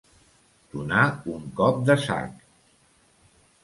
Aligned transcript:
Donar 0.71 1.03
un 1.35 1.45
cop 1.61 1.87
de 1.93 2.01
sac. 2.09 2.45